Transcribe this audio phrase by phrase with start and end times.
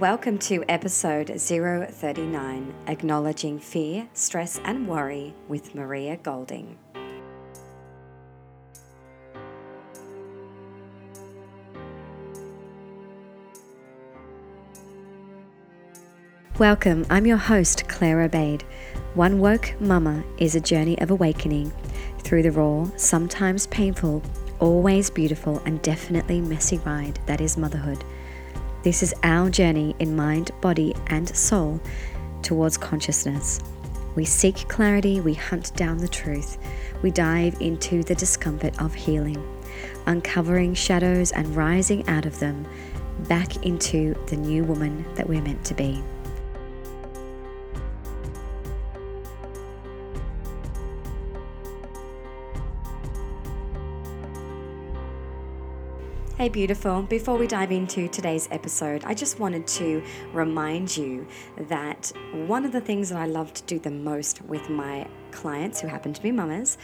[0.00, 6.78] Welcome to episode 039 Acknowledging Fear, Stress, and Worry with Maria Golding.
[16.58, 18.62] Welcome, I'm your host, Claire Obaid.
[19.14, 21.72] One Woke Mama is a journey of awakening
[22.20, 24.22] through the raw, sometimes painful,
[24.60, 28.04] always beautiful, and definitely messy ride that is motherhood.
[28.84, 31.80] This is our journey in mind, body, and soul
[32.42, 33.60] towards consciousness.
[34.14, 36.58] We seek clarity, we hunt down the truth,
[37.00, 39.42] we dive into the discomfort of healing,
[40.04, 42.66] uncovering shadows and rising out of them
[43.20, 46.04] back into the new woman that we're meant to be.
[56.44, 57.00] Hey, beautiful.
[57.00, 60.02] Before we dive into today's episode, I just wanted to
[60.34, 64.68] remind you that one of the things that I love to do the most with
[64.68, 66.76] my clients who happen to be mamas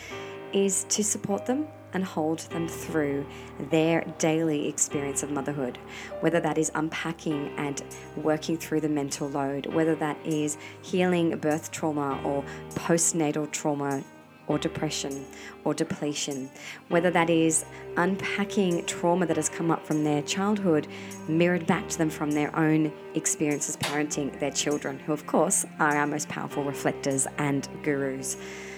[0.54, 3.26] is to support them and hold them through
[3.68, 5.76] their daily experience of motherhood,
[6.20, 7.82] whether that is unpacking and
[8.16, 12.42] working through the mental load, whether that is healing birth trauma or
[12.76, 14.02] postnatal trauma
[14.50, 15.24] or depression
[15.64, 16.50] or depletion,
[16.88, 17.64] whether that is
[17.96, 20.88] unpacking trauma that has come up from their childhood,
[21.28, 25.96] mirrored back to them from their own experiences parenting their children, who, of course, are
[25.96, 28.36] our most powerful reflectors and gurus.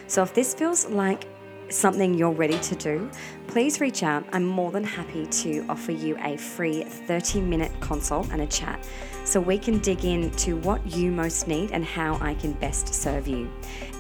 [0.08, 1.24] So, if this feels like
[1.70, 3.10] something you're ready to do,
[3.46, 4.24] please reach out.
[4.32, 8.86] I'm more than happy to offer you a free 30 minute consult and a chat
[9.24, 13.26] so we can dig into what you most need and how I can best serve
[13.28, 13.50] you.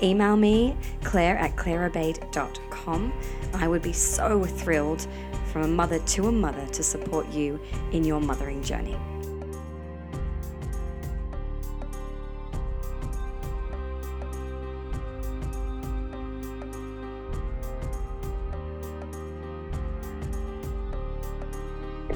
[0.02, 3.12] Email me, claire at claireobaid.com.
[3.54, 5.06] I would be so thrilled
[5.52, 7.60] from a mother to a mother to support you
[7.92, 8.96] in your mothering journey.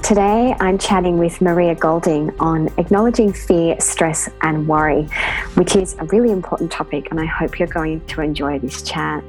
[0.07, 5.03] Today, I'm chatting with Maria Golding on acknowledging fear, stress, and worry,
[5.55, 9.21] which is a really important topic, and I hope you're going to enjoy this chat.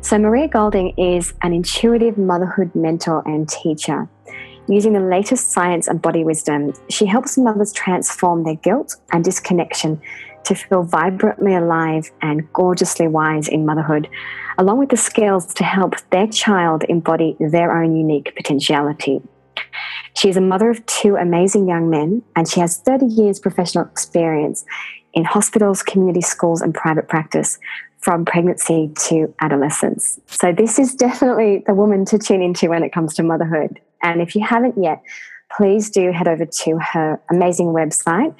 [0.00, 4.08] So, Maria Golding is an intuitive motherhood mentor and teacher.
[4.68, 10.00] Using the latest science and body wisdom, she helps mothers transform their guilt and disconnection
[10.44, 14.08] to feel vibrantly alive and gorgeously wise in motherhood,
[14.58, 19.20] along with the skills to help their child embody their own unique potentiality.
[20.14, 23.84] She is a mother of two amazing young men, and she has 30 years professional
[23.84, 24.64] experience
[25.14, 27.58] in hospitals, community schools, and private practice
[28.00, 30.18] from pregnancy to adolescence.
[30.26, 33.80] So, this is definitely the woman to tune into when it comes to motherhood.
[34.02, 35.02] And if you haven't yet,
[35.56, 38.34] please do head over to her amazing website.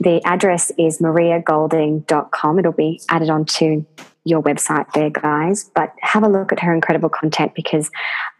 [0.00, 2.58] The address is mariagolding.com.
[2.58, 3.84] It'll be added onto
[4.26, 5.70] your website there, guys.
[5.74, 7.90] But have a look at her incredible content because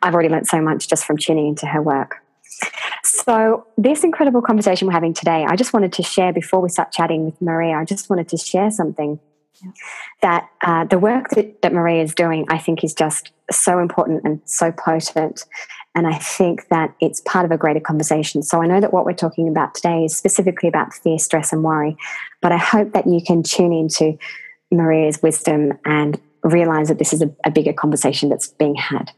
[0.03, 2.17] I've already learned so much just from tuning into her work.
[3.05, 6.91] So, this incredible conversation we're having today, I just wanted to share before we start
[6.91, 9.21] chatting with Maria, I just wanted to share something
[10.23, 14.23] that uh, the work that, that Maria is doing, I think, is just so important
[14.25, 15.45] and so potent.
[15.95, 18.43] And I think that it's part of a greater conversation.
[18.43, 21.63] So I know that what we're talking about today is specifically about fear, stress, and
[21.63, 21.97] worry.
[22.43, 24.19] But I hope that you can tune into
[24.71, 29.11] Maria's wisdom and realize that this is a, a bigger conversation that's being had.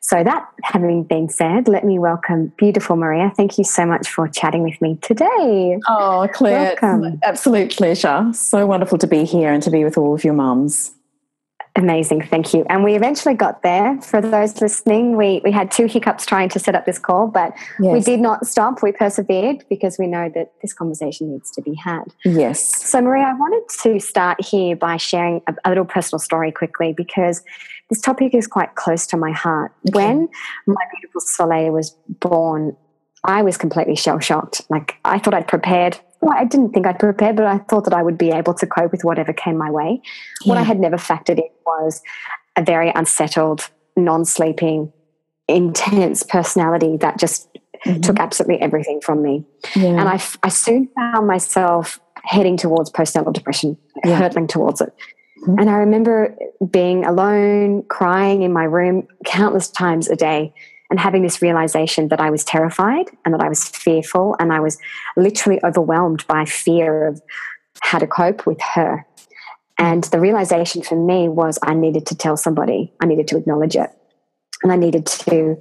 [0.00, 3.32] So, that having been said, let me welcome beautiful Maria.
[3.36, 5.80] Thank you so much for chatting with me today.
[5.88, 7.18] Oh, Claire, welcome.
[7.24, 8.30] absolute pleasure.
[8.32, 10.92] So wonderful to be here and to be with all of your mums.
[11.76, 12.64] Amazing, thank you.
[12.68, 14.00] And we eventually got there.
[14.00, 17.52] For those listening, we, we had two hiccups trying to set up this call, but
[17.80, 17.92] yes.
[17.92, 18.80] we did not stop.
[18.80, 22.04] We persevered because we know that this conversation needs to be had.
[22.24, 22.88] Yes.
[22.88, 26.92] So, Marie, I wanted to start here by sharing a, a little personal story quickly
[26.92, 27.42] because
[27.90, 29.72] this topic is quite close to my heart.
[29.88, 29.98] Okay.
[29.98, 30.28] When
[30.68, 32.76] my beautiful Soleil was born,
[33.24, 34.62] I was completely shell shocked.
[34.68, 37.92] Like, I thought I'd prepared well, I didn't think I'd prepared, but I thought that
[37.92, 40.00] I would be able to cope with whatever came my way.
[40.42, 40.48] Yeah.
[40.48, 42.00] What I had never factored in was
[42.56, 44.90] a very unsettled, non sleeping,
[45.48, 47.52] intense personality that just
[47.84, 48.00] mm-hmm.
[48.00, 49.44] took absolutely everything from me.
[49.76, 49.88] Yeah.
[49.88, 54.16] And I, I soon found myself heading towards postnatal depression, yeah.
[54.16, 54.94] hurtling towards it.
[55.42, 55.58] Mm-hmm.
[55.58, 56.34] And I remember
[56.70, 60.54] being alone, crying in my room countless times a day
[60.94, 64.60] and having this realization that I was terrified and that I was fearful and I
[64.60, 64.78] was
[65.16, 67.20] literally overwhelmed by fear of
[67.80, 69.04] how to cope with her.
[69.76, 73.74] And the realization for me was I needed to tell somebody, I needed to acknowledge
[73.74, 73.90] it,
[74.62, 75.58] and I needed to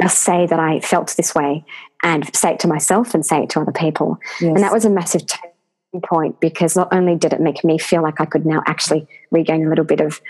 [0.00, 1.64] just say that I felt this way
[2.02, 4.18] and say it to myself and say it to other people.
[4.40, 4.48] Yes.
[4.48, 8.02] And that was a massive turning point because not only did it make me feel
[8.02, 10.20] like I could now actually regain a little bit of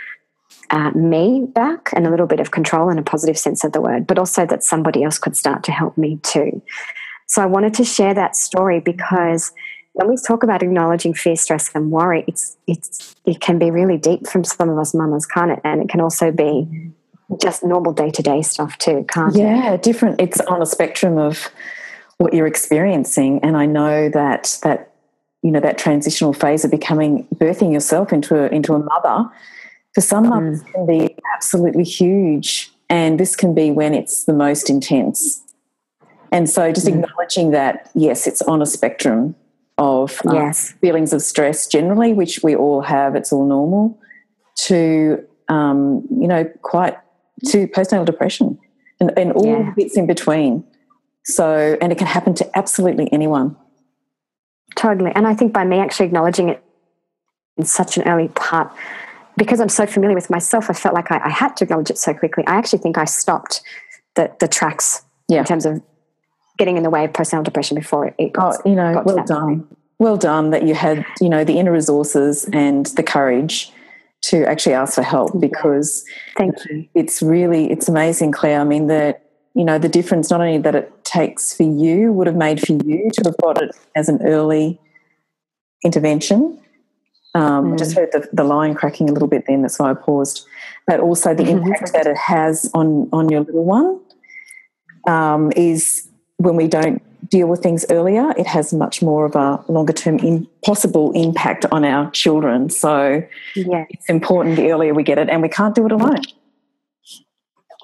[0.70, 3.80] uh, me back and a little bit of control in a positive sense of the
[3.80, 6.62] word, but also that somebody else could start to help me too.
[7.26, 9.52] So I wanted to share that story because
[9.94, 13.98] when we talk about acknowledging fear, stress, and worry, it's it's it can be really
[13.98, 15.60] deep from some of us mamas, can't it?
[15.64, 16.92] And it can also be
[17.40, 19.56] just normal day to day stuff too, can't yeah, it?
[19.56, 20.20] Yeah, different.
[20.20, 21.48] It's on a spectrum of
[22.18, 24.92] what you're experiencing, and I know that that
[25.42, 29.30] you know that transitional phase of becoming birthing yourself into a, into a mother
[29.94, 30.72] for some mothers mm.
[30.72, 35.42] can be absolutely huge, and this can be when it's the most intense.
[36.30, 36.94] And so, just mm.
[36.94, 39.34] acknowledging that, yes, it's on a spectrum
[39.78, 40.72] of um, yes.
[40.80, 43.98] feelings of stress generally, which we all have, it's all normal,
[44.56, 46.96] to, um, you know, quite
[47.46, 48.58] to postnatal depression
[49.00, 49.72] and, and all yeah.
[49.76, 50.64] bits in between.
[51.24, 53.56] So, and it can happen to absolutely anyone.
[54.74, 55.12] Totally.
[55.14, 56.62] And I think by me actually acknowledging it
[57.56, 58.72] in such an early part,
[59.36, 61.98] because I'm so familiar with myself, I felt like I, I, had to acknowledge it
[61.98, 62.46] so quickly.
[62.46, 63.62] I actually think I stopped
[64.14, 65.38] the, the tracks yeah.
[65.40, 65.82] in terms of
[66.58, 69.24] getting in the way of postnatal depression before it, it got, oh, you know, well
[69.24, 69.60] done.
[69.60, 69.78] Point.
[69.98, 73.72] Well done that you had, you know, the inner resources and the courage
[74.22, 76.04] to actually ask for help because
[76.36, 76.88] thank you.
[76.94, 78.60] It's really it's amazing, Claire.
[78.60, 79.24] I mean that
[79.54, 82.72] you know the difference not only that it takes for you would have made for
[82.72, 84.80] you to have got it as an early
[85.84, 86.58] intervention,
[87.34, 87.72] um, mm.
[87.74, 87.96] I just mm.
[87.96, 90.46] heard the, the line cracking a little bit then, that's why I paused.
[90.86, 91.66] But also the mm-hmm.
[91.66, 94.00] impact that it has on, on your little one
[95.08, 99.64] um, is when we don't deal with things earlier, it has much more of a
[99.68, 102.68] longer term in, possible impact on our children.
[102.68, 103.22] So
[103.54, 103.86] yeah.
[103.88, 106.20] it's important the earlier we get it, and we can't do it alone.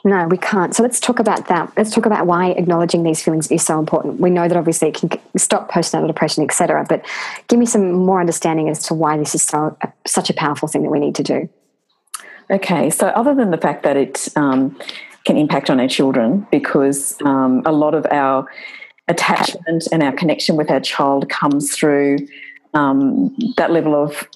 [0.04, 0.74] No, we can't.
[0.74, 1.72] So let's talk about that.
[1.76, 4.20] Let's talk about why acknowledging these feelings is so important.
[4.20, 6.86] We know that obviously it can stop postnatal depression, etc.
[6.88, 7.04] But
[7.48, 10.82] give me some more understanding as to why this is so such a powerful thing
[10.82, 11.48] that we need to do.
[12.50, 14.78] Okay, so other than the fact that it um,
[15.24, 18.48] can impact on our children, because um, a lot of our
[19.08, 22.18] attachment and our connection with our child comes through
[22.72, 24.28] um, that level of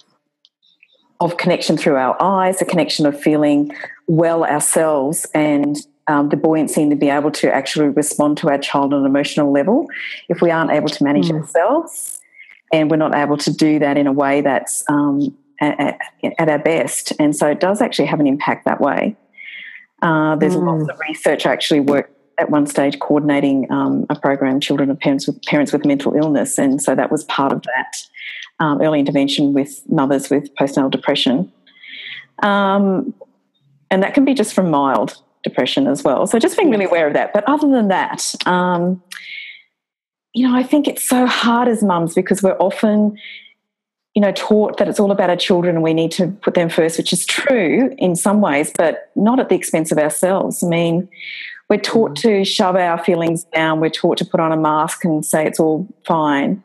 [1.21, 3.71] of connection through our eyes, a connection of feeling
[4.13, 8.93] well ourselves, and um, the buoyancy to be able to actually respond to our child
[8.93, 9.87] on an emotional level.
[10.29, 11.41] If we aren't able to manage mm.
[11.41, 12.21] ourselves,
[12.73, 15.99] and we're not able to do that in a way that's um, at,
[16.39, 19.17] at, our best, and so it does actually have an impact that way.
[20.03, 20.67] Uh, there's mm.
[20.67, 25.01] lots of research I actually work at one stage coordinating um, a program, children of
[25.01, 27.97] parents with parents with mental illness, and so that was part of that
[28.61, 31.51] um, early intervention with mothers with postnatal depression.
[32.43, 33.15] Um,
[33.93, 36.27] and that can be just from mild depression as well.
[36.27, 37.33] So just being really aware of that.
[37.35, 39.03] But other than that, um,
[40.33, 43.19] you know, I think it's so hard as mums because we're often,
[44.15, 46.71] you know, taught that it's all about our children and we need to put them
[46.71, 50.65] first, which is true in some ways, but not at the expense of ourselves.
[50.65, 51.07] I mean,
[51.69, 53.81] we're taught to shove our feelings down.
[53.81, 56.63] We're taught to put on a mask and say it's all fine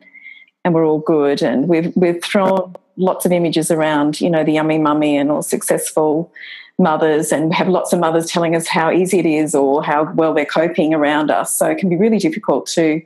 [0.63, 1.41] and we're all good.
[1.41, 5.41] And we've we've thrown lots of images around, you know, the yummy mummy and all
[5.41, 6.31] successful
[6.79, 10.11] mothers, and we have lots of mothers telling us how easy it is or how
[10.13, 11.55] well they're coping around us.
[11.55, 13.01] So it can be really difficult to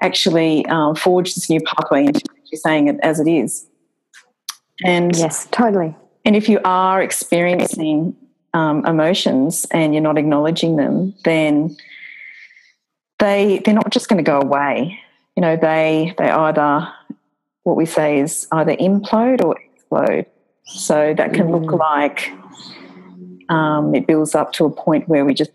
[0.00, 2.22] actually um, forge this new pathway into
[2.54, 3.66] saying it as it is.
[4.84, 5.94] And yes, totally.
[6.24, 8.16] And if you are experiencing
[8.54, 11.76] um, emotions and you're not acknowledging them, then
[13.18, 14.98] they they're not just going to go away
[15.36, 16.86] you know, they they either
[17.62, 20.26] what we say is either implode or explode.
[20.64, 21.62] So that can mm.
[21.62, 22.30] look like
[23.50, 25.50] um, it builds up to a point where we just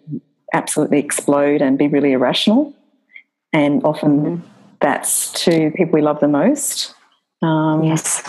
[0.53, 2.73] absolutely explode and be really irrational.
[3.53, 4.41] And often mm.
[4.81, 6.93] that's to people we love the most.
[7.41, 8.21] Um, yes.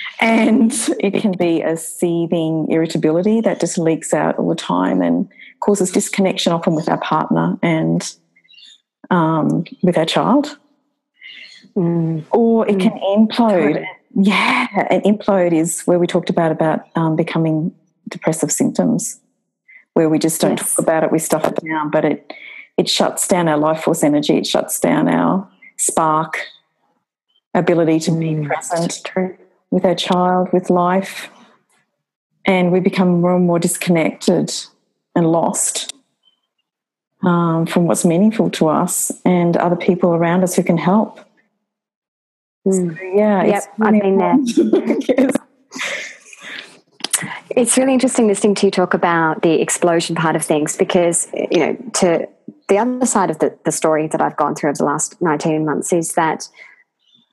[0.20, 5.28] and it can be a seething irritability that just leaks out all the time and
[5.60, 8.14] causes disconnection often with our partner and
[9.10, 10.56] um, with our child.
[11.76, 12.24] Mm.
[12.30, 13.28] Or it can mm.
[13.28, 13.84] implode.
[14.14, 17.72] Yeah, an implode is where we talked about about um, becoming
[18.10, 19.20] depressive symptoms,
[19.94, 20.74] where we just don't yes.
[20.74, 22.32] talk about it, we stuff it down, but it
[22.76, 26.38] it shuts down our life force energy, it shuts down our spark,
[27.54, 29.02] ability to be mm, present
[29.70, 31.30] with our child, with life,
[32.44, 34.52] and we become more and more disconnected
[35.14, 35.92] and lost
[37.22, 41.20] um, from what's meaningful to us and other people around us who can help.
[42.66, 42.96] Mm.
[42.96, 45.30] So, yeah, yep, I've been there.
[47.56, 51.58] It's really interesting listening to you talk about the explosion part of things because you
[51.58, 52.28] know to
[52.68, 55.64] the other side of the, the story that I've gone through over the last 19
[55.64, 56.48] months is that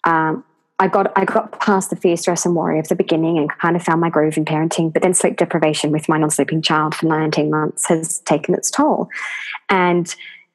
[0.03, 0.43] um,
[0.79, 3.75] I got I got past the fear, stress, and worry of the beginning and kind
[3.75, 4.91] of found my groove in parenting.
[4.91, 9.09] But then sleep deprivation with my non-sleeping child for 19 months has taken its toll.
[9.69, 10.13] And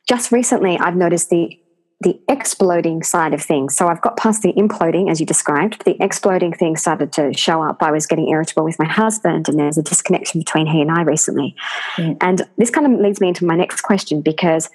[0.08, 1.58] just recently, I've noticed the
[2.02, 3.76] the exploding side of things.
[3.76, 5.84] So I've got past the imploding, as you described.
[5.84, 7.82] The exploding thing started to show up.
[7.82, 11.02] I was getting irritable with my husband, and there's a disconnection between he and I
[11.02, 11.54] recently.
[11.96, 12.16] Mm.
[12.20, 14.68] And this kind of leads me into my next question because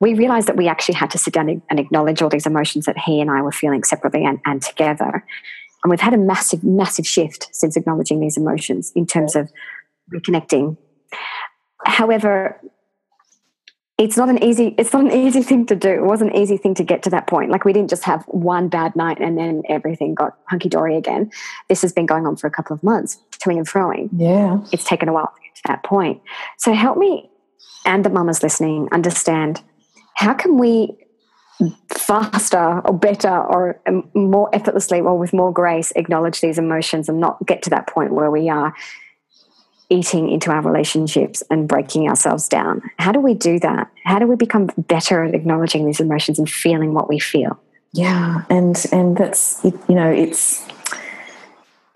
[0.00, 2.98] we realized that we actually had to sit down and acknowledge all these emotions that
[2.98, 5.24] he and I were feeling separately and, and together.
[5.82, 9.50] And we've had a massive, massive shift since acknowledging these emotions in terms of
[10.12, 10.76] reconnecting.
[11.84, 12.60] However,
[13.98, 15.90] it's not an easy it's not an easy thing to do.
[15.90, 17.50] It wasn't an easy thing to get to that point.
[17.50, 21.30] Like we didn't just have one bad night and then everything got hunky dory again.
[21.68, 24.08] This has been going on for a couple of months, to and froing.
[24.12, 24.60] Yeah.
[24.72, 26.22] It's taken a while to get to that point.
[26.58, 27.28] So help me
[27.84, 29.62] and the mamas listening understand
[30.14, 30.96] how can we
[31.88, 33.80] faster or better or
[34.14, 38.12] more effortlessly or with more grace acknowledge these emotions and not get to that point
[38.12, 38.72] where we are
[39.90, 42.82] eating into our relationships and breaking ourselves down.
[42.98, 43.90] How do we do that?
[44.04, 47.58] How do we become better at acknowledging these emotions and feeling what we feel?
[47.92, 50.66] Yeah and and that's you know it's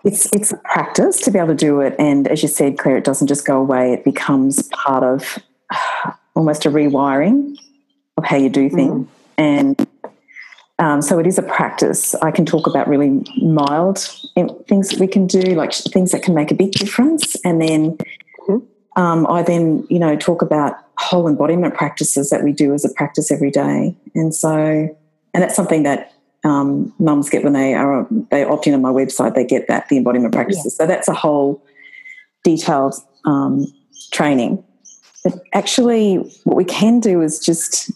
[0.03, 1.95] it's it's a practice to be able to do it.
[1.99, 3.93] And as you said claire it doesn't just go away.
[3.93, 5.39] It becomes part of
[6.35, 7.57] almost a rewiring
[8.17, 9.05] of how you do things.
[9.05, 9.09] Mm.
[9.37, 9.87] And
[10.79, 12.15] um, so it is a practice.
[12.15, 13.99] I can talk about really mild
[14.67, 17.35] things that we can do, like things that can make a big difference.
[17.45, 17.97] And then
[18.47, 19.01] mm-hmm.
[19.01, 22.93] um, I then, you know, talk about whole embodiment practices that we do as a
[22.93, 23.95] practice every day.
[24.15, 24.55] And so,
[25.33, 26.11] and that's something that
[26.43, 29.35] um, mums get when they are they opt in on my website.
[29.35, 30.75] They get that the embodiment practices.
[30.79, 30.83] Yeah.
[30.83, 31.63] So that's a whole
[32.43, 33.65] detailed um,
[34.11, 34.63] training.
[35.23, 37.91] But actually, what we can do is just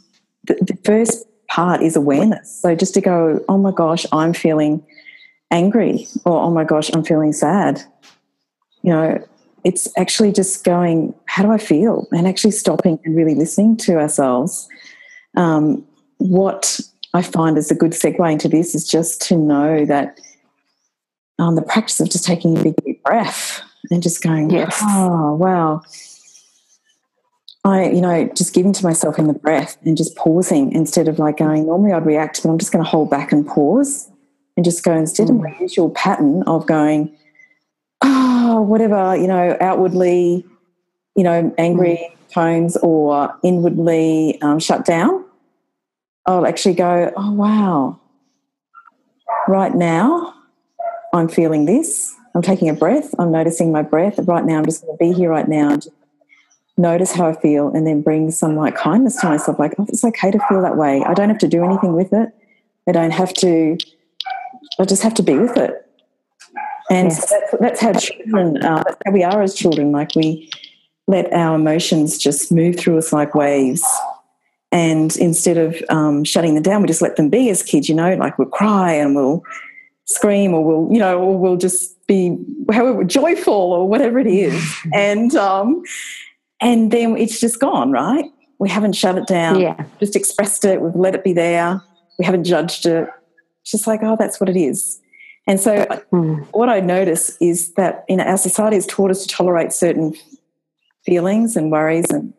[0.45, 2.61] the, the first part is awareness.
[2.61, 4.85] So just to go, oh my gosh, I'm feeling
[5.51, 7.81] angry, or oh my gosh, I'm feeling sad.
[8.83, 9.27] You know,
[9.63, 12.07] it's actually just going, how do I feel?
[12.11, 14.67] And actually stopping and really listening to ourselves.
[15.35, 15.85] Um,
[16.17, 16.79] what
[17.13, 20.19] I find is a good segue into this is just to know that
[21.39, 23.61] um, the practice of just taking a big deep breath
[23.91, 24.79] and just going, yes.
[24.83, 25.81] oh, wow
[27.67, 31.19] I, you know, just giving to myself in the breath and just pausing instead of
[31.19, 34.09] like going, normally I'd react, but I'm just going to hold back and pause
[34.55, 35.31] and just go instead mm.
[35.31, 37.13] of my usual pattern of going,
[38.01, 40.45] oh, whatever, you know, outwardly,
[41.17, 42.33] you know, angry mm.
[42.33, 45.25] tones or inwardly um, shut down.
[46.25, 47.99] I'll actually go, oh, wow,
[49.49, 50.33] right now
[51.13, 52.15] I'm feeling this.
[52.33, 53.13] I'm taking a breath.
[53.19, 54.19] I'm noticing my breath.
[54.19, 55.96] Right now, I'm just going to be here right now and just
[56.77, 60.03] notice how I feel and then bring some like kindness to myself, like, oh, it's
[60.03, 61.03] okay to feel that way.
[61.03, 62.29] I don't have to do anything with it.
[62.87, 63.77] I don't have to,
[64.79, 65.83] I just have to be with it.
[66.89, 67.29] And yes.
[67.29, 69.91] so that's, that's, how children, uh, that's how we are as children.
[69.91, 70.49] Like we
[71.07, 73.83] let our emotions just move through us like waves.
[74.71, 77.95] And instead of um, shutting them down, we just let them be as kids, you
[77.95, 79.43] know, like we'll cry and we'll
[80.05, 82.37] scream or we'll, you know, or we'll just be
[82.71, 84.75] however joyful or whatever it is.
[84.93, 85.83] and, um,
[86.59, 88.25] and then it's just gone, right?
[88.59, 89.59] We haven't shut it down.
[89.59, 89.83] Yeah.
[89.99, 90.81] Just expressed it.
[90.81, 91.81] We've let it be there.
[92.17, 93.07] We haven't judged it.
[93.61, 94.99] It's just like, oh, that's what it is.
[95.47, 96.45] And so, mm.
[96.51, 100.13] what I notice is that you know our society has taught us to tolerate certain
[101.05, 102.33] feelings and worries and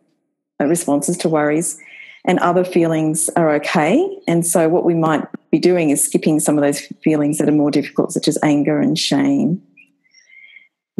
[0.59, 1.79] responses to worries,
[2.25, 4.21] and other feelings are okay.
[4.27, 7.53] And so, what we might be doing is skipping some of those feelings that are
[7.53, 9.59] more difficult, such as anger and shame,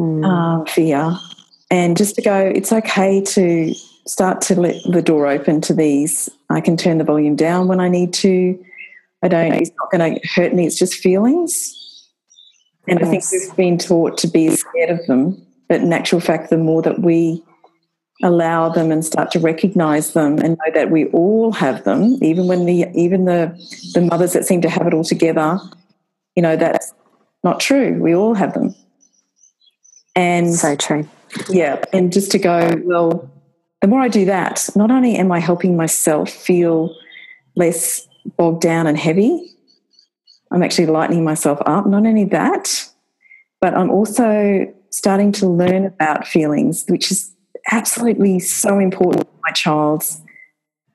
[0.00, 0.24] mm.
[0.24, 1.16] um, fear,
[1.70, 3.74] and just to go, it's okay to
[4.06, 6.28] start to let the door open to these.
[6.48, 8.62] I can turn the volume down when I need to.
[9.22, 11.76] I don't, it's not going to hurt me, it's just feelings.
[12.88, 13.08] And yes.
[13.08, 15.46] I think we've been taught to be scared of them.
[15.68, 17.42] But in actual fact, the more that we
[18.22, 22.48] allow them and start to recognize them and know that we all have them, even
[22.48, 23.54] when the even the
[23.94, 25.58] the mothers that seem to have it all together,
[26.34, 26.92] you know, that's
[27.44, 28.00] not true.
[28.00, 28.74] We all have them.
[30.16, 31.08] And so true.
[31.48, 31.82] Yeah.
[31.92, 33.30] And just to go, well,
[33.80, 36.94] the more I do that, not only am I helping myself feel
[37.56, 38.06] less
[38.36, 39.54] bogged down and heavy,
[40.50, 41.86] I'm actually lightening myself up.
[41.86, 42.88] Not only that,
[43.60, 47.32] but I'm also starting to learn about feelings, which is
[47.70, 50.20] absolutely so important for my child's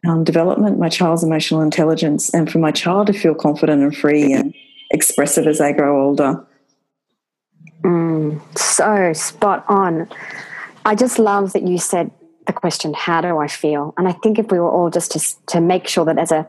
[0.07, 4.33] um, development, my child's emotional intelligence, and for my child to feel confident and free
[4.33, 4.53] and
[4.91, 6.45] expressive as they grow older.
[7.81, 10.09] Mm, so spot on.
[10.85, 12.11] I just love that you said
[12.47, 13.93] the question, how do I feel?
[13.97, 16.47] And I think if we were all just to, to make sure that as a,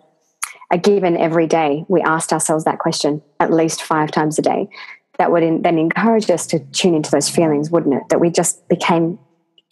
[0.70, 4.68] a given every day, we asked ourselves that question at least five times a day,
[5.18, 8.02] that would in, then encourage us to tune into those feelings, wouldn't it?
[8.10, 9.18] That we just became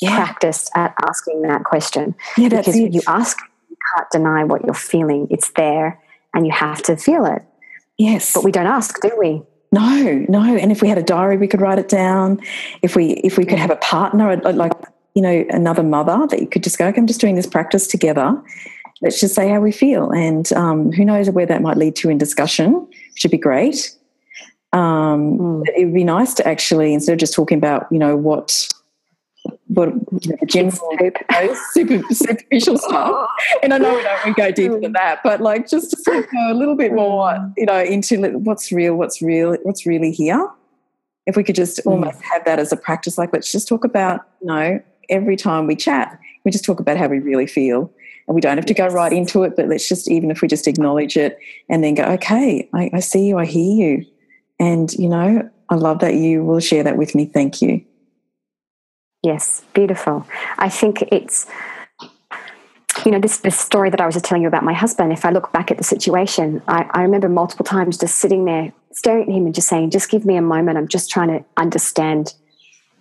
[0.00, 0.16] yeah.
[0.16, 2.14] practiced at asking that question.
[2.38, 5.26] Yeah, because you ask, you can't deny what you're feeling.
[5.30, 6.00] It's there
[6.32, 7.42] and you have to feel it.
[7.98, 8.32] Yes.
[8.32, 9.42] But we don't ask, do we?
[9.74, 10.56] No, no.
[10.56, 12.40] And if we had a diary, we could write it down.
[12.82, 14.72] If we if we could have a partner, like
[15.14, 17.88] you know, another mother that you could just go, okay, I'm just doing this practice
[17.88, 18.40] together.
[19.02, 22.08] Let's just say how we feel, and um, who knows where that might lead to
[22.08, 22.88] in discussion.
[23.16, 23.96] Should be great.
[24.72, 25.62] Um, mm.
[25.76, 28.68] It would be nice to actually instead of just talking about you know what
[29.68, 29.92] what
[30.46, 30.72] general
[31.72, 33.28] super, superficial stuff.
[33.62, 36.18] And I know we don't we go deeper than that, but like just to sort
[36.18, 40.12] of go a little bit more, you know, into what's real, what's real, what's really
[40.12, 40.48] here.
[41.26, 41.90] If we could just mm.
[41.90, 45.66] almost have that as a practice, like let's just talk about, you know, every time
[45.66, 47.92] we chat, we just talk about how we really feel.
[48.26, 50.48] And we don't have to go right into it, but let's just, even if we
[50.48, 54.06] just acknowledge it and then go, okay, I, I see you, I hear you.
[54.58, 57.26] And, you know, I love that you will share that with me.
[57.26, 57.84] Thank you.
[59.24, 60.26] Yes, beautiful.
[60.58, 61.46] I think it's
[63.06, 65.14] you know this this story that I was just telling you about my husband.
[65.14, 68.70] If I look back at the situation, I, I remember multiple times just sitting there
[68.92, 70.76] staring at him and just saying, "Just give me a moment.
[70.76, 72.34] I'm just trying to understand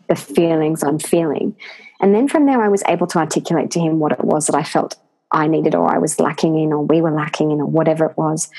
[0.08, 1.58] the feelings I'm feeling."
[2.00, 4.56] And then from there, I was able to articulate to him what it was that
[4.56, 4.96] I felt
[5.34, 8.18] I needed, or I was lacking in, or we were lacking in, or whatever it
[8.18, 8.50] was.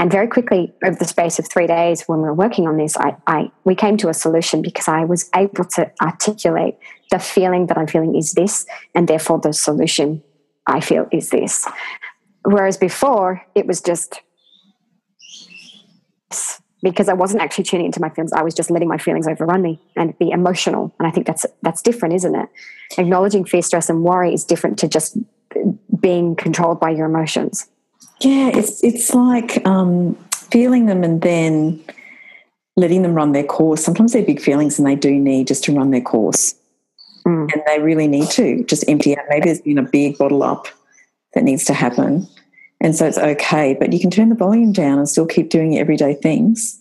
[0.00, 2.96] And very quickly, over the space of three days, when we were working on this,
[2.96, 6.78] I, I, we came to a solution because I was able to articulate
[7.10, 10.22] the feeling that I'm feeling is this, and therefore the solution
[10.66, 11.66] I feel is this.
[12.44, 14.20] Whereas before, it was just
[16.82, 18.32] because I wasn't actually tuning into my feelings.
[18.32, 20.94] I was just letting my feelings overrun me and be emotional.
[20.98, 22.48] And I think that's that's different, isn't it?
[22.96, 25.18] Acknowledging fear, stress, and worry is different to just
[26.00, 27.68] being controlled by your emotions.
[28.20, 31.82] Yeah, it's it's like um, feeling them and then
[32.76, 33.84] letting them run their course.
[33.84, 36.54] Sometimes they're big feelings and they do need just to run their course.
[37.26, 37.52] Mm.
[37.52, 39.24] And they really need to just empty out.
[39.28, 40.68] Maybe there's been a big bottle up
[41.34, 42.26] that needs to happen.
[42.80, 45.72] And so it's okay, but you can turn the volume down and still keep doing
[45.72, 46.80] your everyday things.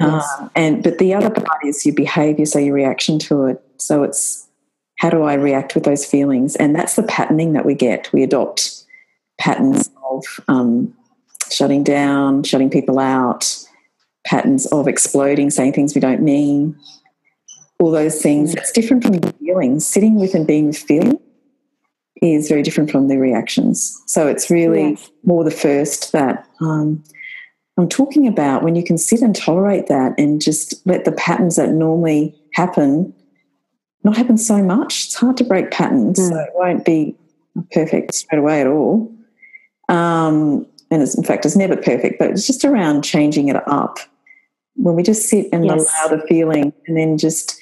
[0.00, 0.26] Yes.
[0.38, 3.62] Um, and but the other part is your behavior, so your reaction to it.
[3.76, 4.48] So it's
[4.98, 6.56] how do I react with those feelings?
[6.56, 8.12] And that's the patterning that we get.
[8.12, 8.84] We adopt
[9.38, 10.94] patterns of um,
[11.50, 13.56] shutting down, shutting people out,
[14.24, 16.76] patterns of exploding, saying things we don't mean,
[17.82, 18.54] all those things.
[18.54, 19.86] It's different from the feelings.
[19.86, 21.18] Sitting with and being with feeling
[22.22, 24.00] is very different from the reactions.
[24.06, 25.10] So it's really yes.
[25.24, 27.02] more the first that um,
[27.76, 31.56] I'm talking about when you can sit and tolerate that and just let the patterns
[31.56, 33.12] that normally happen
[34.04, 35.06] not happen so much.
[35.06, 36.28] It's hard to break patterns, mm.
[36.28, 37.16] so it won't be
[37.70, 39.12] perfect straight away at all.
[39.88, 43.98] Um, and in fact, it's never perfect, but it's just around changing it up.
[44.74, 45.88] When we just sit and yes.
[45.88, 47.60] allow the feeling, and then just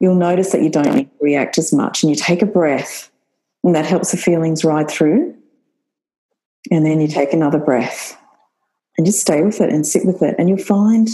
[0.00, 3.10] you'll notice that you don't need to react as much, and you take a breath,
[3.64, 5.34] and that helps the feelings ride through.
[6.70, 8.16] And then you take another breath,
[8.96, 11.08] and just stay with it and sit with it, and you'll find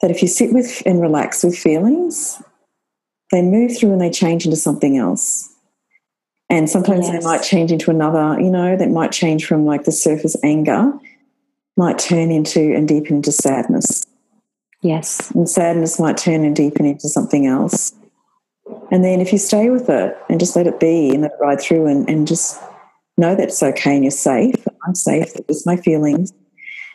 [0.00, 2.42] that if you sit with and relax with feelings,
[3.32, 5.48] they move through and they change into something else.
[6.48, 7.12] And sometimes yes.
[7.12, 10.92] they might change into another, you know, that might change from like the surface anger,
[11.76, 14.04] might turn into and deepen into sadness.
[14.82, 15.30] Yes.
[15.32, 17.92] And sadness might turn and deepen into something else.
[18.90, 21.38] And then if you stay with it and just let it be and let it
[21.40, 22.60] ride through and, and just
[23.16, 24.54] know that it's okay and you're safe,
[24.86, 26.32] I'm safe, that is my feelings,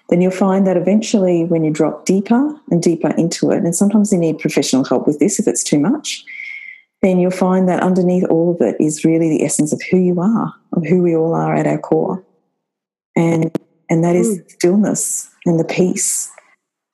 [0.10, 4.12] then you'll find that eventually when you drop deeper and deeper into it, and sometimes
[4.12, 6.24] you need professional help with this if it's too much,
[7.02, 10.20] then you'll find that underneath all of it is really the essence of who you
[10.20, 12.24] are, of who we all are at our core.
[13.16, 13.56] And,
[13.90, 14.52] and that is mm.
[14.52, 16.32] stillness and the peace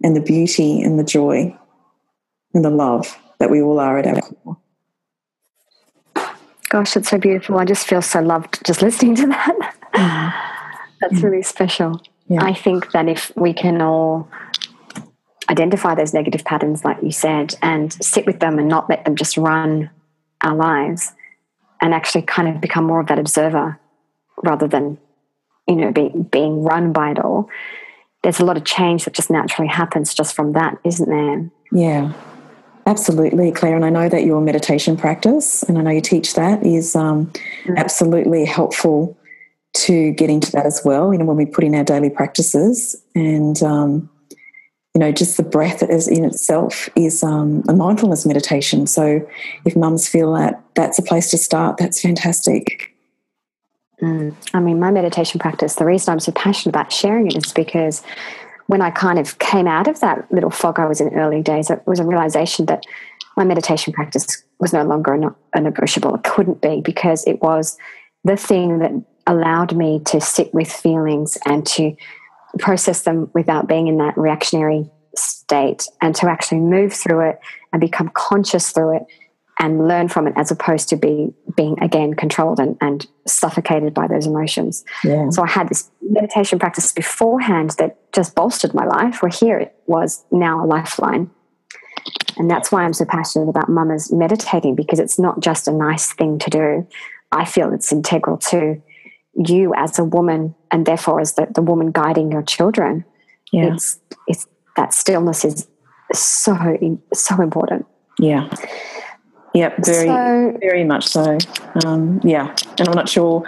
[0.03, 1.55] and the beauty and the joy
[2.53, 4.57] and the love that we all are at our core.
[6.69, 7.57] Gosh, it's so beautiful.
[7.57, 9.75] I just feel so loved just listening to that.
[9.93, 10.33] Mm.
[11.01, 11.23] That's mm.
[11.23, 12.01] really special.
[12.27, 12.43] Yeah.
[12.43, 14.29] I think that if we can all
[15.49, 19.17] identify those negative patterns, like you said, and sit with them and not let them
[19.17, 19.89] just run
[20.39, 21.11] our lives
[21.81, 23.77] and actually kind of become more of that observer
[24.43, 24.97] rather than
[25.67, 27.49] you know be, being run by it all
[28.23, 32.11] there's a lot of change that just naturally happens just from that isn't there yeah
[32.85, 36.65] absolutely claire and i know that your meditation practice and i know you teach that
[36.65, 37.77] is um, mm-hmm.
[37.77, 39.17] absolutely helpful
[39.73, 43.01] to get into that as well you know when we put in our daily practices
[43.15, 44.09] and um,
[44.93, 48.85] you know, just the breath is in itself is um, a mindfulness meditation.
[48.87, 49.25] So
[49.63, 52.90] if mums feel that that's a place to start, that's fantastic.
[54.01, 54.35] Mm.
[54.53, 58.01] I mean, my meditation practice, the reason I'm so passionate about sharing it is because
[58.67, 61.69] when I kind of came out of that little fog I was in early days,
[61.69, 62.83] it was a realization that
[63.37, 66.15] my meditation practice was no longer a, negotiable.
[66.15, 67.77] It couldn't be because it was
[68.23, 68.91] the thing that
[69.27, 71.95] allowed me to sit with feelings and to
[72.59, 77.39] process them without being in that reactionary state and to actually move through it
[77.71, 79.03] and become conscious through it
[79.59, 84.07] and learn from it as opposed to be being again controlled and, and suffocated by
[84.07, 84.83] those emotions.
[85.03, 85.29] Yeah.
[85.29, 89.75] So I had this meditation practice beforehand that just bolstered my life, where here it
[89.85, 91.29] was now a lifeline.
[92.37, 96.13] And that's why I'm so passionate about mamas meditating because it's not just a nice
[96.13, 96.87] thing to do.
[97.31, 98.81] I feel it's integral to
[99.35, 103.05] you as a woman and therefore as the, the woman guiding your children.
[103.51, 103.73] Yeah.
[103.73, 105.67] It's, it's that stillness is
[106.13, 106.57] so
[107.13, 107.85] so important.
[108.19, 108.49] Yeah.
[109.53, 111.37] Yep, very, so, very much so.
[111.85, 113.45] Um, yeah, and I'm not sure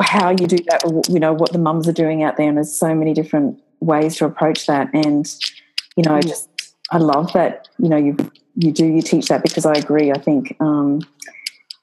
[0.00, 2.48] how you do that, or you know what the mums are doing out there.
[2.48, 4.92] And there's so many different ways to approach that.
[4.92, 5.26] And
[5.96, 6.22] you know, mm.
[6.22, 6.48] just
[6.90, 7.68] I love that.
[7.78, 8.16] You know, you
[8.54, 10.10] you do you teach that because I agree.
[10.10, 11.00] I think um,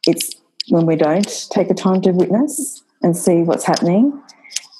[0.05, 0.35] it's
[0.69, 4.21] when we don't take the time to witness and see what's happening,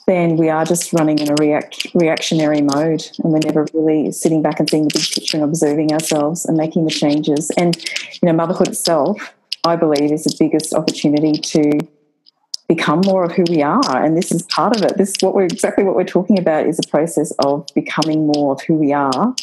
[0.09, 4.41] then we are just running in a react, reactionary mode and we're never really sitting
[4.41, 7.51] back and seeing the big picture and observing ourselves and making the changes.
[7.51, 11.79] And, you know, motherhood itself, I believe, is the biggest opportunity to
[12.67, 14.03] become more of who we are.
[14.03, 14.97] And this is part of it.
[14.97, 18.61] This what we're exactly what we're talking about is a process of becoming more of
[18.61, 19.35] who we are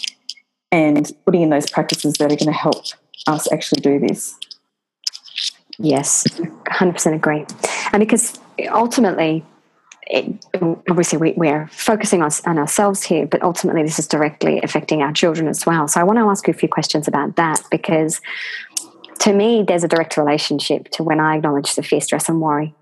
[0.73, 2.87] and putting in those practices that are going to help
[3.29, 4.35] us actually do this.
[5.79, 7.47] Yes, 100% agree.
[7.93, 8.41] And because
[8.73, 9.45] ultimately,
[10.07, 10.47] it,
[10.89, 15.13] obviously we, we're focusing on, on ourselves here, but ultimately this is directly affecting our
[15.13, 15.89] children as well.
[15.89, 18.21] So I want to ask you a few questions about that because
[19.21, 22.75] to me, there's a direct relationship to when I acknowledge the fear, stress, and worry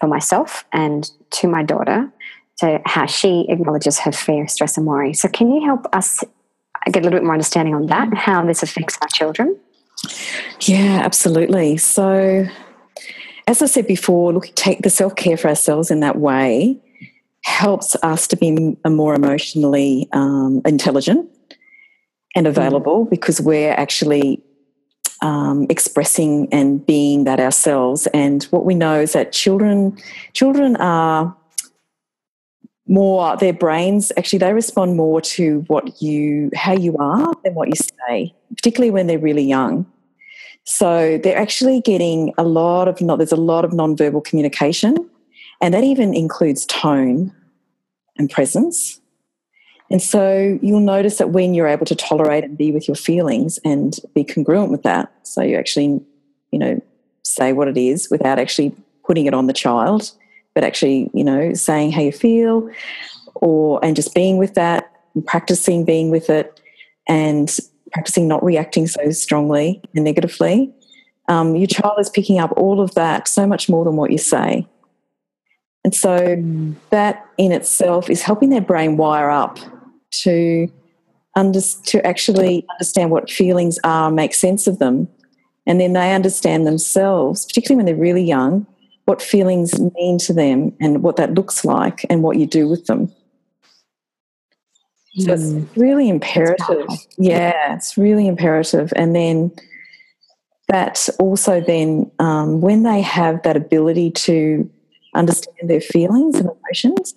[0.00, 2.10] for myself and to my daughter,
[2.58, 5.12] to how she acknowledges her fear, stress, and worry.
[5.12, 6.24] So can you help us
[6.86, 9.58] get a little bit more understanding on that and how this affects our children?
[10.60, 11.76] Yeah, absolutely.
[11.76, 12.46] So
[13.46, 16.80] as I said before, look, take the self care for ourselves in that way
[17.44, 21.28] helps us to be more emotionally um, intelligent
[22.36, 23.10] and available mm.
[23.10, 24.40] because we're actually
[25.22, 28.06] um, expressing and being that ourselves.
[28.08, 29.96] And what we know is that children
[30.32, 31.36] children are
[32.88, 37.68] more their brains actually they respond more to what you how you are than what
[37.68, 39.86] you say particularly when they're really young
[40.64, 45.08] so they're actually getting a lot of not there's a lot of nonverbal communication,
[45.60, 47.32] and that even includes tone
[48.16, 49.00] and presence.
[49.90, 53.58] And so you'll notice that when you're able to tolerate and be with your feelings
[53.64, 56.00] and be congruent with that, so you actually,
[56.50, 56.80] you know,
[57.24, 60.12] say what it is without actually putting it on the child,
[60.54, 62.70] but actually, you know, saying how you feel
[63.34, 64.90] or and just being with that
[65.26, 66.60] practicing being with it
[67.08, 67.58] and
[67.92, 70.72] practicing not reacting so strongly and negatively,
[71.28, 74.18] um, your child is picking up all of that so much more than what you
[74.18, 74.66] say.
[75.84, 76.36] And so
[76.90, 79.58] that in itself is helping their brain wire up
[80.22, 80.70] to
[81.34, 85.08] under, to actually understand what feelings are, make sense of them,
[85.66, 88.66] and then they understand themselves, particularly when they're really young,
[89.06, 92.86] what feelings mean to them and what that looks like and what you do with
[92.86, 93.12] them.
[95.18, 95.68] So it's mm.
[95.76, 96.86] really imperative.
[97.18, 98.92] Yeah, it's really imperative.
[98.96, 99.52] And then
[100.68, 104.70] that also then um, when they have that ability to
[105.14, 107.14] understand their feelings and emotions,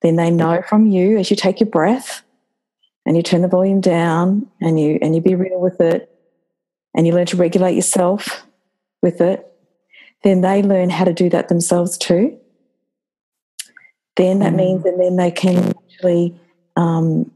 [0.00, 2.22] then they know from you as you take your breath
[3.04, 6.10] and you turn the volume down and you and you be real with it
[6.94, 8.46] and you learn to regulate yourself
[9.02, 9.46] with it,
[10.24, 12.38] then they learn how to do that themselves too.
[14.16, 14.56] Then that mm.
[14.56, 16.40] means and then they can actually
[16.78, 17.30] um,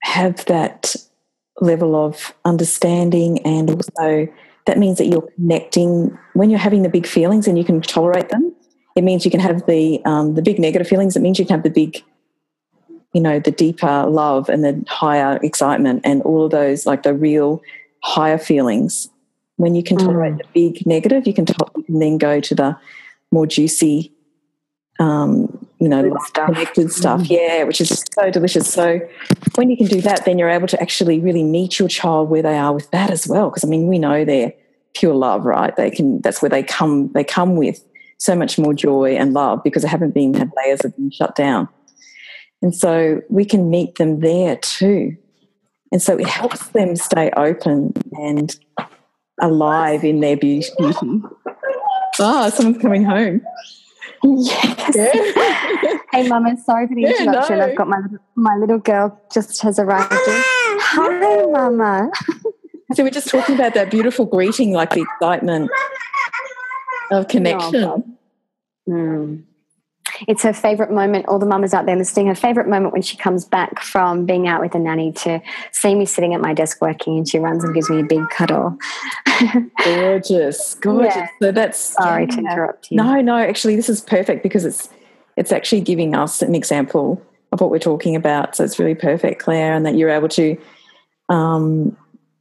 [0.00, 0.94] have that
[1.60, 4.28] level of understanding and also
[4.66, 8.28] that means that you're connecting when you're having the big feelings and you can tolerate
[8.28, 8.54] them
[8.94, 11.54] it means you can have the um, the big negative feelings it means you can
[11.54, 12.02] have the big
[13.12, 17.14] you know the deeper love and the higher excitement and all of those like the
[17.14, 17.62] real
[18.02, 19.08] higher feelings
[19.56, 20.38] when you can tolerate mm.
[20.38, 22.76] the big negative you can, to- you can then go to the
[23.32, 24.12] more juicy
[24.98, 26.46] um, you know, stuff.
[26.46, 27.20] connected stuff.
[27.22, 27.30] Mm.
[27.30, 28.72] Yeah, which is so delicious.
[28.72, 29.00] So
[29.56, 32.42] when you can do that, then you're able to actually really meet your child where
[32.42, 33.50] they are with that as well.
[33.50, 34.54] Because I mean, we know they're
[34.94, 35.74] pure love, right?
[35.76, 36.20] They can.
[36.22, 37.12] That's where they come.
[37.12, 37.84] They come with
[38.18, 41.34] so much more joy and love because they haven't been had layers of been shut
[41.36, 41.68] down.
[42.62, 45.16] And so we can meet them there too.
[45.92, 48.58] And so it helps them stay open and
[49.40, 50.72] alive in their beauty.
[52.18, 53.42] Ah, oh, someone's coming home.
[54.34, 54.96] Yes.
[54.96, 55.98] Yeah.
[56.12, 57.58] hey, Mama, sorry for the introduction.
[57.58, 57.70] Yeah, no.
[57.70, 58.00] I've got my
[58.34, 60.08] my little girl just has arrived.
[60.10, 62.10] Hi, Mama.
[62.94, 65.70] so we're just talking about that beautiful greeting, like the excitement
[67.12, 67.84] of connection.
[67.84, 68.04] Oh,
[68.88, 69.44] mm.
[70.26, 71.26] It's her favourite moment.
[71.26, 74.48] All the mamas out there listening, her favourite moment when she comes back from being
[74.48, 75.40] out with a nanny to
[75.72, 78.28] see me sitting at my desk working, and she runs and gives me a big
[78.30, 78.78] cuddle.
[79.84, 81.14] gorgeous, gorgeous.
[81.14, 81.28] Yeah.
[81.40, 82.30] So that's sorry yeah.
[82.30, 82.96] to interrupt you.
[82.96, 83.36] No, no.
[83.36, 84.88] Actually, this is perfect because it's
[85.36, 88.56] it's actually giving us an example of what we're talking about.
[88.56, 90.56] So it's really perfect, Claire, and that you're able to,
[91.28, 91.96] um,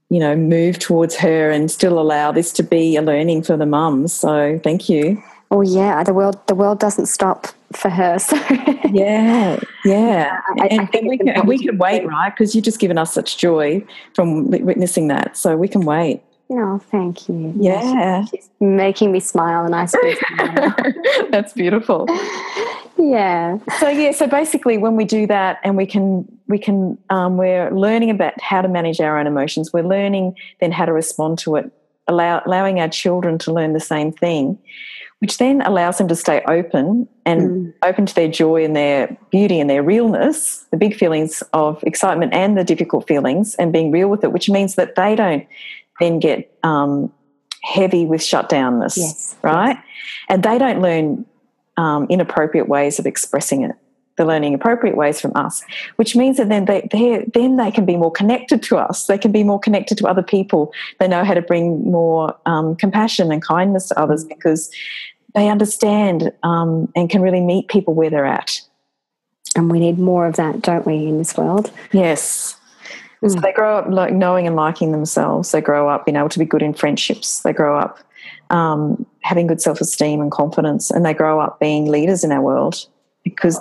[0.10, 3.66] you know, move towards her and still allow this to be a learning for the
[3.66, 4.14] mums.
[4.14, 5.22] So thank you.
[5.52, 8.18] Oh yeah, the world the world doesn't stop for her.
[8.26, 8.36] So
[8.92, 12.34] yeah, yeah, I, and, I and we can we can wait, right?
[12.34, 16.22] Because you've just given us such joy from witnessing that, so we can wait.
[16.50, 17.54] No, thank you.
[17.58, 20.18] Yeah, she's making me smile, and I suppose
[21.32, 22.08] that's beautiful.
[22.98, 23.58] Yeah.
[23.80, 27.72] So yeah, so basically, when we do that, and we can we can um, we're
[27.72, 29.74] learning about how to manage our own emotions.
[29.74, 31.72] We're learning then how to respond to it,
[32.08, 34.58] allow, allowing our children to learn the same thing
[35.20, 37.74] which then allows them to stay open and mm.
[37.84, 42.34] open to their joy and their beauty and their realness, the big feelings of excitement
[42.34, 45.48] and the difficult feelings, and being real with it, which means that they don't
[46.00, 47.12] then get um,
[47.64, 49.36] heavy with shutdownness, yes.
[49.42, 49.78] right?
[49.78, 49.86] Yes.
[50.30, 51.26] And they don't learn
[51.78, 53.76] um, inappropriate ways of expressing it.
[54.18, 55.64] They're learning appropriate ways from us,
[55.98, 56.88] which means that then they
[57.34, 59.08] then they can be more connected to us.
[59.08, 60.74] They can be more connected to other people.
[61.00, 64.72] They know how to bring more um, compassion and kindness to others because
[65.34, 68.62] they understand um, and can really meet people where they're at.
[69.56, 71.72] And we need more of that, don't we, in this world?
[71.92, 72.58] Yes.
[73.22, 73.32] Mm.
[73.32, 75.52] So they grow up like knowing and liking themselves.
[75.52, 77.42] They grow up being able to be good in friendships.
[77.42, 78.00] They grow up
[78.50, 82.42] um, having good self esteem and confidence, and they grow up being leaders in our
[82.42, 82.86] world
[83.24, 83.60] because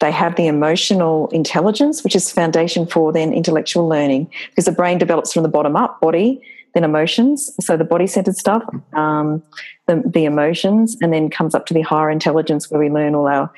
[0.00, 4.30] they have the emotional intelligence, which is foundation for then intellectual learning.
[4.50, 6.42] Because the brain develops from the bottom up, body,
[6.74, 7.50] then emotions.
[7.60, 9.42] So the body centered stuff, um,
[9.86, 13.26] the, the emotions, and then comes up to the higher intelligence where we learn all
[13.26, 13.50] our,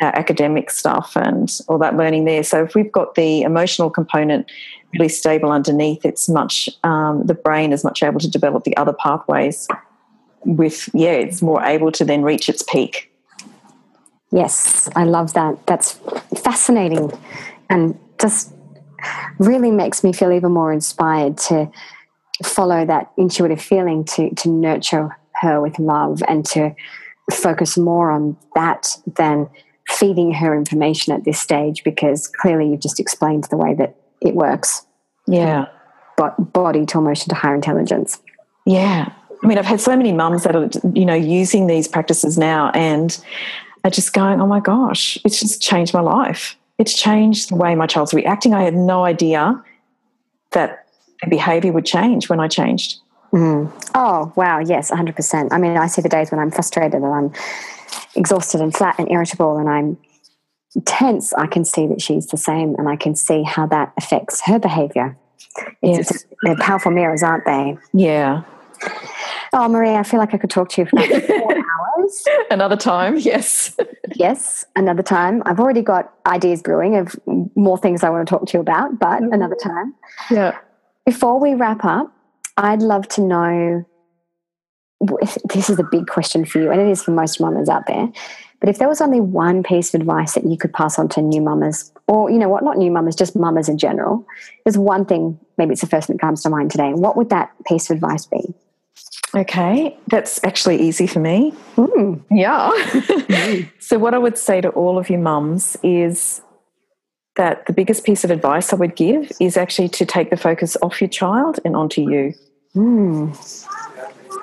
[0.00, 2.42] our academic stuff and all that learning there.
[2.42, 4.50] So if we've got the emotional component
[4.94, 8.94] really stable underneath, it's much, um, the brain is much able to develop the other
[8.94, 9.68] pathways
[10.46, 13.10] with, yeah, it's more able to then reach its peak.
[14.34, 15.64] Yes, I love that.
[15.66, 16.00] That's
[16.36, 17.12] fascinating
[17.70, 18.52] and just
[19.38, 21.70] really makes me feel even more inspired to
[22.42, 26.74] follow that intuitive feeling to to nurture her with love and to
[27.30, 29.48] focus more on that than
[29.88, 34.34] feeding her information at this stage because clearly you've just explained the way that it
[34.34, 34.84] works.
[35.28, 35.66] Yeah.
[36.16, 38.20] But body to emotion to higher intelligence.
[38.66, 39.12] Yeah.
[39.42, 42.70] I mean, I've had so many mums that are, you know, using these practices now
[42.70, 43.16] and
[43.84, 46.56] are just going, oh my gosh, it's just changed my life.
[46.78, 48.54] It's changed the way my child's reacting.
[48.54, 49.62] I had no idea
[50.52, 50.86] that
[51.28, 52.98] behavior would change when I changed.
[53.32, 53.70] Mm.
[53.94, 54.58] Oh, wow.
[54.58, 55.48] Yes, 100%.
[55.52, 57.32] I mean, I see the days when I'm frustrated and I'm
[58.16, 59.98] exhausted and flat and irritable and I'm
[60.84, 61.32] tense.
[61.34, 64.58] I can see that she's the same and I can see how that affects her
[64.58, 65.16] behavior.
[65.82, 66.26] It's, yes.
[66.42, 67.76] They're powerful mirrors, aren't they?
[67.92, 68.42] Yeah.
[69.56, 72.24] Oh, Maria, I feel like I could talk to you for four hours.
[72.50, 73.76] Another time, yes.
[74.16, 75.44] yes, another time.
[75.46, 77.14] I've already got ideas brewing of
[77.54, 79.32] more things I want to talk to you about, but mm-hmm.
[79.32, 79.94] another time.
[80.28, 80.58] Yeah.
[81.06, 82.12] Before we wrap up,
[82.56, 83.84] I'd love to know
[85.52, 88.10] this is a big question for you, and it is for most mamas out there.
[88.58, 91.22] But if there was only one piece of advice that you could pass on to
[91.22, 94.26] new mamas, or you know what, not new mamas, just mamas in general,
[94.64, 96.92] there's one thing, maybe it's the first thing that comes to mind today.
[96.92, 98.54] What would that piece of advice be?
[99.36, 101.52] Okay, that's actually easy for me.
[101.76, 102.22] Mm.
[102.30, 102.70] Yeah.
[102.72, 103.70] mm.
[103.80, 106.40] So, what I would say to all of you mums is
[107.36, 110.76] that the biggest piece of advice I would give is actually to take the focus
[110.82, 112.32] off your child and onto you.
[112.76, 113.34] Mm.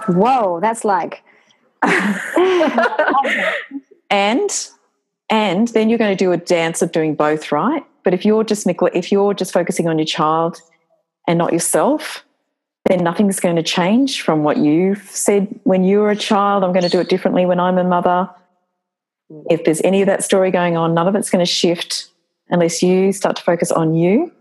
[0.08, 1.24] Whoa, that's like.
[4.10, 4.50] and
[5.30, 7.84] and then you're going to do a dance of doing both, right?
[8.04, 10.62] But if you're just if you're just focusing on your child
[11.28, 12.26] and not yourself,
[12.92, 16.64] then nothing's going to change from what you've said when you were a child.
[16.64, 18.30] I'm going to do it differently when I'm a mother.
[19.50, 22.10] If there's any of that story going on, none of it's going to shift
[22.50, 24.32] unless you start to focus on you.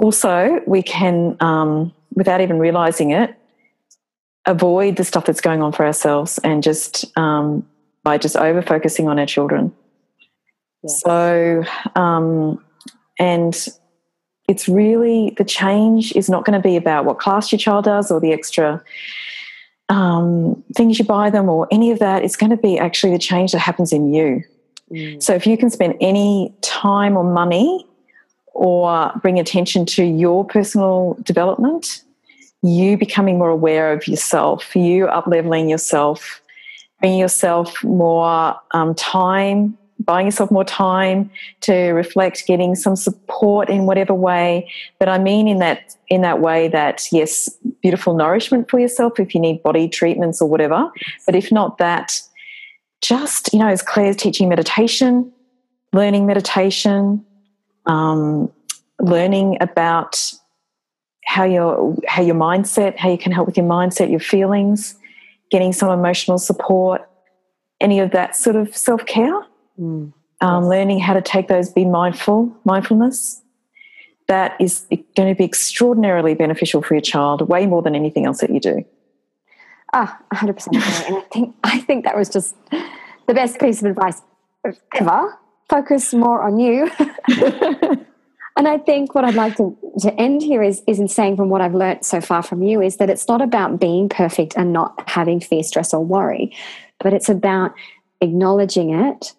[0.00, 3.38] Also, we can, um, without even realizing it,
[4.44, 7.64] avoid the stuff that's going on for ourselves and just um,
[8.02, 9.72] by just over focusing on our children.
[10.82, 10.88] Yeah.
[10.88, 12.64] So, um,
[13.20, 13.68] and
[14.52, 18.10] it's really the change is not going to be about what class your child does
[18.10, 18.84] or the extra
[19.88, 22.22] um, things you buy them or any of that.
[22.22, 24.44] It's going to be actually the change that happens in you.
[24.90, 25.22] Mm.
[25.22, 27.86] So if you can spend any time or money
[28.52, 32.02] or bring attention to your personal development,
[32.60, 36.42] you becoming more aware of yourself, you up leveling yourself,
[37.00, 41.30] bringing yourself more um, time buying yourself more time
[41.62, 44.70] to reflect getting some support in whatever way.
[44.98, 47.48] But i mean in that in that way that yes
[47.82, 50.90] beautiful nourishment for yourself if you need body treatments or whatever.
[51.26, 52.20] But if not that
[53.00, 55.32] just you know as claire's teaching meditation
[55.92, 57.24] learning meditation
[57.86, 58.50] um,
[59.00, 60.32] learning about
[61.24, 64.96] how your how your mindset how you can help with your mindset your feelings
[65.50, 67.08] getting some emotional support
[67.80, 69.42] any of that sort of self-care
[69.78, 70.12] Mm.
[70.40, 73.42] Um, learning how to take those, be mindful, mindfulness,
[74.26, 78.40] that is going to be extraordinarily beneficial for your child, way more than anything else
[78.40, 78.84] that you do.
[79.92, 81.06] Ah, 100% agree.
[81.06, 84.22] and I think, I think that was just the best piece of advice
[84.94, 85.38] ever.
[85.68, 86.90] Focus more on you.
[88.56, 91.50] and I think what I'd like to, to end here is, is in saying from
[91.50, 94.72] what I've learned so far from you is that it's not about being perfect and
[94.72, 96.54] not having fear, stress, or worry,
[97.00, 97.74] but it's about
[98.20, 99.34] acknowledging it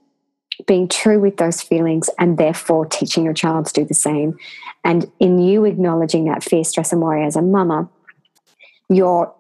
[0.68, 4.38] being true with those feelings and therefore teaching your child to do the same.
[4.84, 7.90] And in you acknowledging that fear, stress, and worry as a mama,
[8.90, 9.34] you're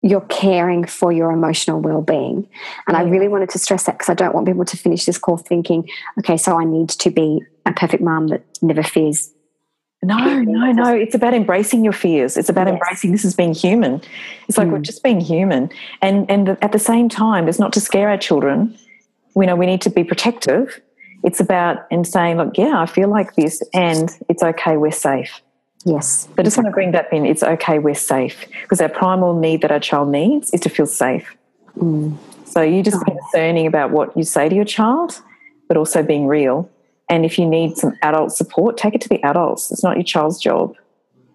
[0.00, 2.48] you're caring for your emotional well-being.
[2.86, 5.18] And i really wanted to stress that because i don't want people to finish this
[5.18, 5.88] call thinking
[6.20, 9.32] okay so i need to be a perfect mom that never fears.
[10.02, 10.94] No no no.
[10.94, 12.36] It's about embracing your fears.
[12.36, 12.74] It's about yes.
[12.74, 14.00] embracing this as being human.
[14.48, 14.72] It's like mm.
[14.72, 15.70] we're just being human.
[16.02, 18.78] And and at the same time it's not to scare our children
[19.40, 20.80] you know we need to be protective.
[21.24, 25.40] It's about and saying look yeah i feel like this and it's okay we're safe.
[25.84, 26.28] Yes.
[26.36, 28.46] I just want to bring that in it's okay we're safe.
[28.62, 31.34] Because our primal need that our child needs is to feel safe.
[31.76, 32.16] Mm.
[32.44, 35.20] so you just be discerning about what you say to your child
[35.68, 36.68] but also being real.
[37.08, 39.70] And if you need some adult support take it to the adults.
[39.72, 40.74] It's not your child's job.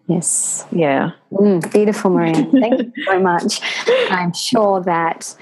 [0.08, 0.66] Yes.
[0.72, 1.12] Yeah.
[1.32, 2.34] Mm, beautiful, Maria.
[2.34, 3.62] Thank you so much.
[4.10, 5.34] I'm sure that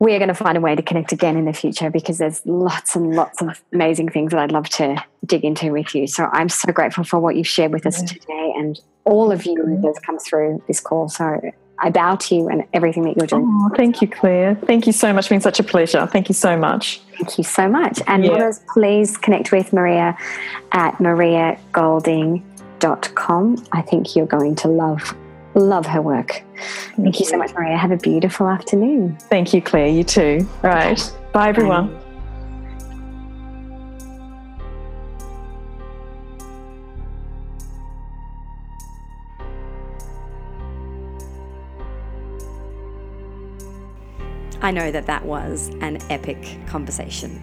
[0.00, 2.44] we are going to find a way to connect again in the future because there's
[2.46, 6.06] lots and lots of amazing things that I'd love to dig into with you.
[6.06, 9.78] So I'm so grateful for what you've shared with us today and all of you
[9.82, 11.10] that's come through this call.
[11.10, 13.44] So I bow to you and everything that you're doing.
[13.46, 14.54] Oh, thank you, Claire.
[14.54, 15.24] Thank you so much.
[15.24, 16.06] It's been such a pleasure.
[16.06, 17.02] Thank you so much.
[17.18, 18.00] Thank you so much.
[18.06, 18.52] And yeah.
[18.72, 20.16] please connect with Maria
[20.72, 23.66] at mariagolding.com.
[23.72, 25.14] I think you're going to love
[25.54, 26.30] Love her work.
[26.30, 27.76] Thank, Thank you so much, Maria.
[27.76, 29.16] Have a beautiful afternoon.
[29.28, 29.88] Thank you, Claire.
[29.88, 30.46] You too.
[30.62, 31.12] All right.
[31.32, 31.88] Bye, everyone.
[31.88, 32.00] Bye.
[44.62, 47.40] I know that that was an epic conversation.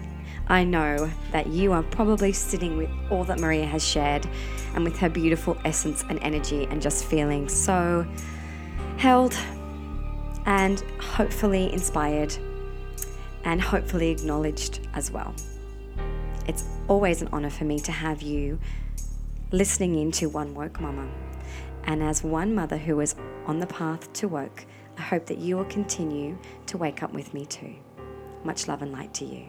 [0.50, 4.26] I know that you are probably sitting with all that Maria has shared
[4.74, 8.06] and with her beautiful essence and energy and just feeling so
[8.96, 9.36] held
[10.46, 12.34] and hopefully inspired
[13.44, 15.34] and hopefully acknowledged as well.
[16.46, 18.58] It's always an honor for me to have you
[19.52, 21.10] listening into One Woke Mama.
[21.84, 23.14] And as one mother who is
[23.46, 24.64] on the path to woke,
[24.96, 27.74] I hope that you will continue to wake up with me too.
[28.44, 29.48] Much love and light to you.